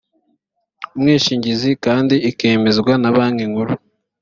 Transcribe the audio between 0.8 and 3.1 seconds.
umwishingizi kandi ikemezwa na